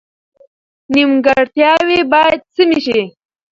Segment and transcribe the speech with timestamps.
[0.93, 3.01] نیمګړتیاوې باید سمې شي.